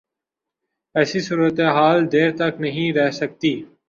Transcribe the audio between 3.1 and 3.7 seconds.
سکتی۔